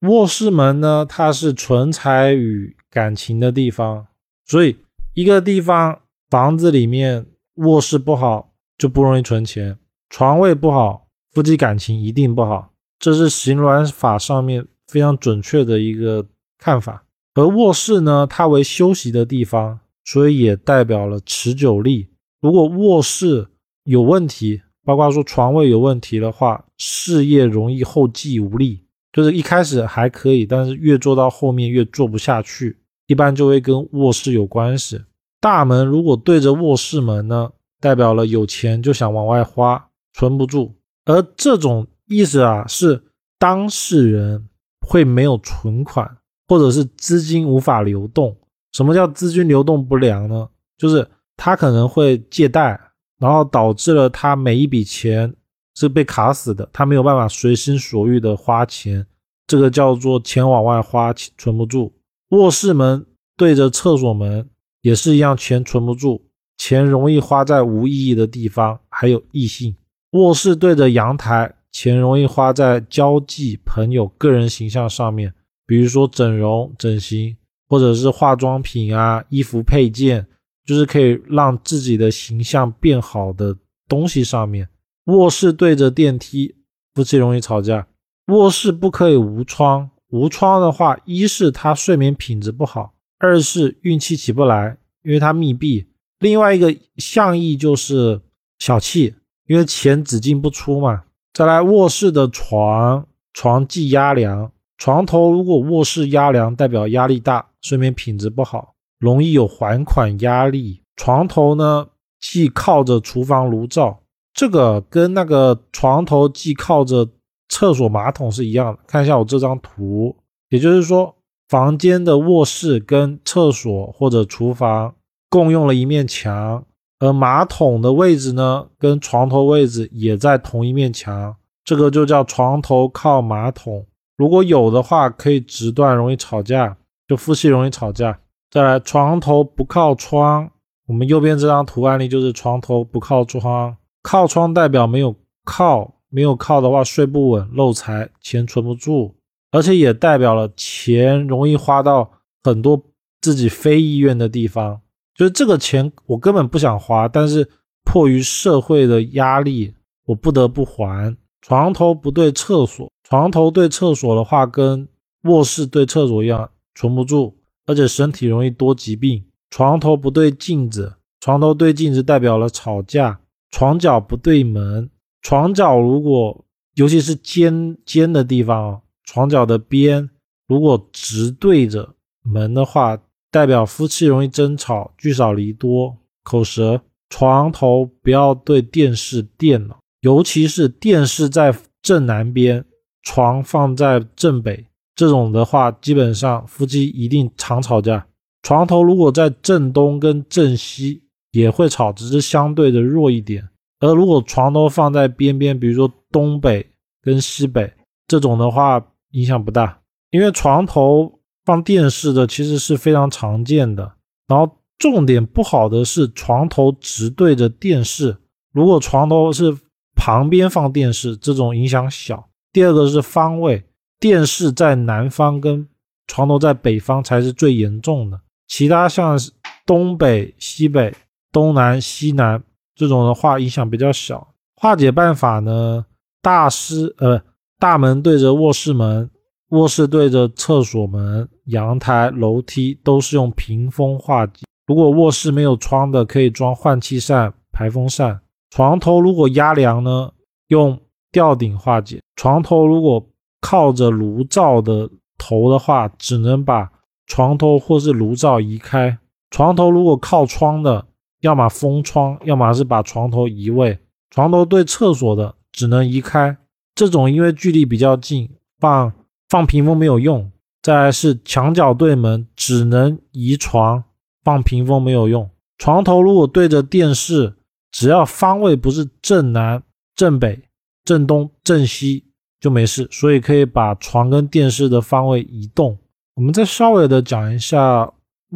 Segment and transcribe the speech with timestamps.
[0.00, 4.06] 卧室门呢，它是存财与感情的地方，
[4.46, 4.78] 所以
[5.12, 7.26] 一个地方房子里面
[7.56, 9.74] 卧室不好，就不容易存钱；
[10.08, 12.72] 床位不好，夫妻感情一定不好。
[12.98, 16.26] 这是行鸾法上面非常准确的一个
[16.58, 17.04] 看法。
[17.34, 22.08] 而卧室呢，它为休息的地方，所以也代表了持久力。
[22.40, 23.48] 如果卧室
[23.84, 28.86] 有问题，包括说床位有问题的话，事业容易后继无力。
[29.12, 35.02] 就是一开始还可以，但是越做到后面越做不下去，一般就会跟卧室有关系。
[35.40, 40.74] 大门如果对着卧室门呢，代表了有钱就想往外花，存不住。
[41.06, 43.02] 而这种意思啊，是
[43.38, 44.48] 当事人
[44.86, 48.36] 会没有存款，或者是资金无法流动。
[48.72, 50.48] 什么叫资金流动不良呢？
[50.78, 52.78] 就是他可能会借贷，
[53.18, 55.34] 然后导致了他每一笔钱。
[55.74, 59.06] 是被卡死的，他没有办法随心所欲的花钱，
[59.46, 61.92] 这个叫做钱往外花，存不住。
[62.30, 63.06] 卧室门
[63.36, 64.48] 对着厕所门
[64.82, 66.22] 也是一样，钱存不住，
[66.58, 69.74] 钱容易花在无意义的地方，还有异性。
[70.12, 75.32] 卧室对着阳台，钱容易花在交际、朋友、个人形象上面，
[75.66, 77.36] 比如说整容、整形，
[77.68, 80.26] 或者是化妆品啊、衣服配件，
[80.66, 83.56] 就是可以让自己的形象变好的
[83.88, 84.68] 东西上面。
[85.10, 86.54] 卧室对着电梯，
[86.94, 87.88] 夫妻容易吵架。
[88.28, 95.88] 卧室不可以无窗，无窗的话，一是他睡眠品质不好，二是运气起不来，因为它密闭。
[96.20, 98.20] 另外一个象意就是
[98.60, 99.16] 小气，
[99.48, 101.02] 因为钱只进不出嘛。
[101.32, 110.82] 再来，卧室的床，床忌压梁，床头如果卧室压梁，代表压力大，睡眠品质不好，容易有还款压力。
[110.94, 111.88] 床头呢，
[112.20, 113.99] 忌靠着厨房炉灶。
[114.32, 117.08] 这个跟那个床头既靠着
[117.48, 118.78] 厕所马桶是一样的。
[118.86, 120.16] 看一下我这张图，
[120.48, 121.16] 也就是说，
[121.48, 124.94] 房间的卧室跟厕所或者厨房
[125.28, 126.64] 共用了一面墙，
[127.00, 133.86] 而马桶的位置呢，跟床头位置也在同一面墙，这个就叫床头靠马桶。
[134.16, 136.76] 如果有的话，可以直断，容易吵架，
[137.08, 138.20] 就夫妻容易吵架。
[138.50, 140.50] 再来，床头不靠窗，
[140.86, 143.76] 我们右边这张图案例就是床头不靠窗。
[144.02, 149.14] 靠窗代表没有靠，没有靠的话睡不稳，漏财，钱存不住，
[149.50, 152.10] 而且也代表了钱容易花到
[152.42, 152.82] 很多
[153.20, 154.80] 自己非意愿的地方。
[155.14, 157.48] 就是这个钱我根本不想花，但是
[157.84, 159.74] 迫于社会的压力，
[160.06, 161.16] 我不得不还。
[161.42, 164.88] 床头不对厕所，床头对厕所的话，跟
[165.24, 167.34] 卧室对厕所一样，存不住，
[167.66, 169.24] 而且身体容易多疾病。
[169.50, 173.20] 床头不对镜子，床头对镜子代表了吵架。
[173.50, 174.88] 床脚不对门，
[175.22, 176.44] 床脚如果
[176.74, 180.08] 尤其是尖尖的地方，床脚的边
[180.46, 182.96] 如果直对着门的话，
[183.30, 186.80] 代表夫妻容易争吵，聚少离多，口舌。
[187.08, 191.52] 床头不要对电视、电脑，尤其是电视在
[191.82, 192.64] 正南边，
[193.02, 198.06] 床放在正北，这种的话，基本上夫妻一定常吵架。
[198.42, 201.02] 床头如果在正东跟正西。
[201.32, 203.48] 也会吵，只是相对的弱一点。
[203.78, 206.66] 而如果床头放在边边，比如说东北
[207.02, 207.72] 跟西北
[208.06, 209.80] 这种的话，影响不大。
[210.10, 213.94] 因为床头放电视的其实是非常常见的。
[214.26, 218.16] 然后重点不好的是床头直对着电视，
[218.52, 219.56] 如果床头是
[219.94, 222.28] 旁边放电视，这种影响小。
[222.52, 223.64] 第二个是方位，
[223.98, 225.66] 电视在南方跟
[226.06, 229.16] 床头在北方才是最严重的，其他像
[229.64, 230.92] 东北、西北。
[231.32, 232.42] 东南、西南
[232.74, 234.28] 这种的话影响比较小。
[234.56, 235.86] 化解办法呢？
[236.20, 237.22] 大师呃，
[237.58, 239.10] 大门对着卧室门，
[239.50, 244.44] 卧室对着厕所门，阳台、楼梯都是用屏风化解。
[244.66, 248.20] 如果卧室没有窗的，可以装换气扇、排风扇。
[248.50, 250.12] 床头如果压梁呢，
[250.48, 250.78] 用
[251.10, 252.00] 吊顶化解。
[252.16, 253.08] 床头如果
[253.40, 256.70] 靠着炉灶的头的话，只能把
[257.06, 258.98] 床头或是炉灶移开。
[259.30, 260.86] 床头如果靠窗的。
[261.20, 263.78] 要么封窗，要么是把床头移位。
[264.10, 266.36] 床头对厕所的只能移开，
[266.74, 268.28] 这种因为距离比较近，
[268.58, 268.92] 放
[269.28, 270.30] 放屏风没有用。
[270.62, 273.84] 再来是墙角对门，只能移床，
[274.24, 275.30] 放屏风没有用。
[275.58, 277.34] 床头如果对着电视，
[277.70, 279.62] 只要方位不是正南、
[279.94, 280.42] 正北、
[280.84, 282.04] 正东、正西
[282.40, 285.78] 就没事，所以可以把床跟电视的方位移动。
[286.14, 287.92] 我们再稍微的讲一下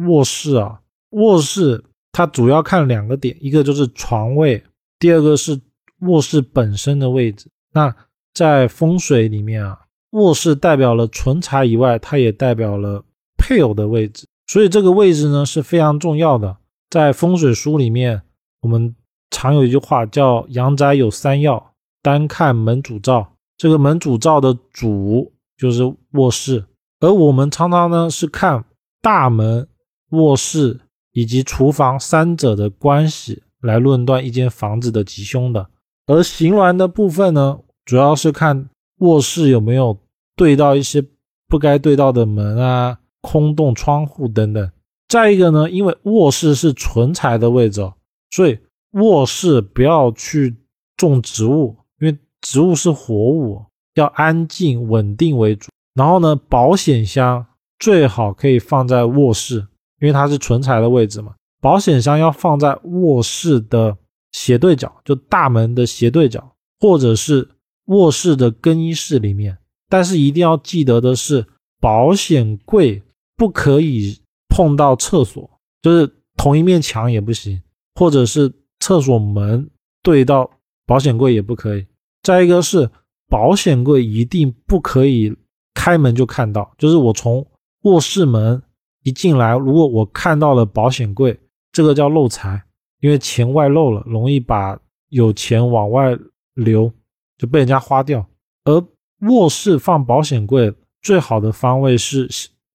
[0.07, 0.79] 卧室啊，
[1.09, 1.83] 卧室。
[2.15, 4.63] 它主要看两个点，一个就是床位，
[4.97, 5.59] 第二个是
[6.07, 7.51] 卧室本身的位置。
[7.73, 7.93] 那
[8.33, 9.77] 在风水里面啊，
[10.11, 13.03] 卧室代表了纯财以外，它也代表了
[13.37, 16.55] 配偶的位置，所以这个位置呢是非常重要的。
[16.89, 18.21] 在风水书里面，
[18.61, 18.95] 我们
[19.29, 23.33] 常有一句话叫“阳宅有三要，单看门主灶”。
[23.59, 25.83] 这个门主灶的主就是
[26.13, 26.63] 卧室，
[27.01, 28.63] 而我们常常呢是看
[29.01, 29.67] 大门、
[30.11, 30.79] 卧室
[31.15, 35.69] 以及厨房三者的关系来论断一间房子的吉凶的。
[36.07, 38.69] 而形峦的部分呢，主要是看
[38.99, 39.97] 卧室有没有
[40.35, 41.01] 对到一些
[41.47, 44.71] 不该对到的门啊、空洞窗户等等。
[45.07, 47.89] 再一个呢，因为卧室是纯财的位置，
[48.31, 48.59] 所以
[48.91, 50.57] 卧室不要去
[50.97, 53.63] 种植物，因为植物是活物，
[53.93, 55.69] 要安静稳定为主。
[55.93, 57.45] 然后呢，保险箱
[57.79, 59.65] 最好可以放在卧室，
[59.99, 61.33] 因为它是纯财的位置嘛。
[61.61, 63.97] 保险箱要放在卧室的
[64.31, 67.49] 斜对角，就大门的斜对角，或者是
[67.85, 69.57] 卧室的更衣室里面。
[69.89, 71.45] 但是一定要记得的是，
[71.79, 73.01] 保险柜
[73.35, 74.19] 不可以。
[74.47, 75.49] 碰到厕所，
[75.81, 77.61] 就是同一面墙也不行，
[77.95, 78.49] 或者是
[78.79, 79.69] 厕所门
[80.01, 80.49] 对到
[80.85, 81.85] 保险柜也不可以。
[82.23, 82.89] 再一个是
[83.27, 85.35] 保险柜一定不可以
[85.73, 87.45] 开门就看到，就是我从
[87.81, 88.61] 卧室门
[89.05, 91.39] 一进来，如果我看到了保险柜，
[91.71, 92.63] 这个叫漏财，
[93.01, 94.79] 因为钱外漏了，容易把
[95.09, 96.17] 有钱往外
[96.55, 96.91] 流，
[97.37, 98.25] 就被人家花掉。
[98.63, 98.83] 而
[99.29, 100.73] 卧室放保险柜
[101.03, 102.27] 最好的方位是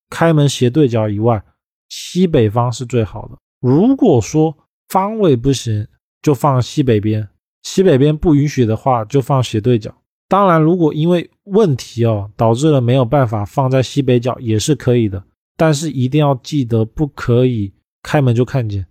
[0.09, 1.43] 开门斜对角以外。
[1.89, 3.37] 西北方是最好的。
[3.61, 4.57] 如果说
[4.87, 5.89] 方位不行，
[6.23, 7.25] 就放西北边；
[7.65, 9.93] 西北边不允许的话，就放斜对角。
[10.29, 15.25] 当然，如果因为问题哦导致了没有办法放在西北角，也是可以的。
[15.61, 18.87] 但是一定要记得，不可以开门就看见。